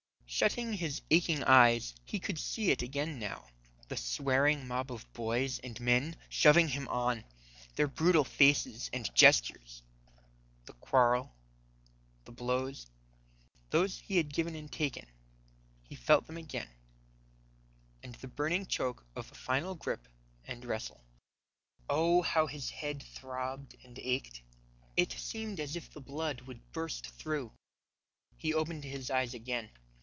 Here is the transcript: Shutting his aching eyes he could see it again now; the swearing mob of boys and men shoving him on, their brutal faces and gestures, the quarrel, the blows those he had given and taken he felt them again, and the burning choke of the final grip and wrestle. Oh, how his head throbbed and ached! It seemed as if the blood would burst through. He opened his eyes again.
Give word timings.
Shutting 0.33 0.71
his 0.73 1.01
aching 1.11 1.43
eyes 1.43 1.93
he 2.05 2.17
could 2.17 2.39
see 2.39 2.71
it 2.71 2.81
again 2.81 3.19
now; 3.19 3.49
the 3.89 3.97
swearing 3.97 4.65
mob 4.65 4.89
of 4.89 5.11
boys 5.11 5.59
and 5.59 5.77
men 5.81 6.15
shoving 6.29 6.69
him 6.69 6.87
on, 6.87 7.25
their 7.75 7.85
brutal 7.85 8.23
faces 8.23 8.89
and 8.93 9.13
gestures, 9.13 9.83
the 10.65 10.71
quarrel, 10.75 11.35
the 12.23 12.31
blows 12.31 12.87
those 13.71 13.99
he 13.99 14.15
had 14.15 14.31
given 14.33 14.55
and 14.55 14.71
taken 14.71 15.05
he 15.83 15.95
felt 15.95 16.27
them 16.27 16.37
again, 16.37 16.69
and 18.01 18.15
the 18.15 18.29
burning 18.29 18.65
choke 18.65 19.05
of 19.17 19.27
the 19.27 19.35
final 19.35 19.75
grip 19.75 20.07
and 20.47 20.63
wrestle. 20.63 21.03
Oh, 21.89 22.21
how 22.21 22.47
his 22.47 22.69
head 22.69 23.03
throbbed 23.03 23.75
and 23.83 23.99
ached! 23.99 24.41
It 24.95 25.11
seemed 25.11 25.59
as 25.59 25.75
if 25.75 25.91
the 25.91 25.99
blood 25.99 26.39
would 26.43 26.71
burst 26.71 27.07
through. 27.09 27.51
He 28.37 28.53
opened 28.53 28.85
his 28.85 29.11
eyes 29.11 29.33
again. 29.33 29.69